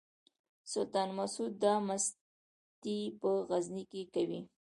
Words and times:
سلطان 0.71 1.09
مسعود 1.19 1.53
دا 1.63 1.73
مستي 1.87 2.97
په 3.21 3.29
غزني 3.49 3.83
کې 3.91 4.01
کوي. 4.13 4.41